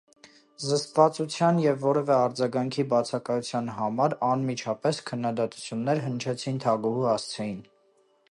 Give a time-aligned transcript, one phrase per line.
[0.67, 7.61] Զսպվածության և որևէ արձագանքի բացակայության համար անմիջապես քննադատություններ հնչեցին թագուհու հասցեին։